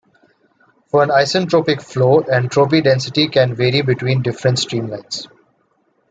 [0.87, 5.27] For an isentropic flow, entropy density can vary between different streamlines.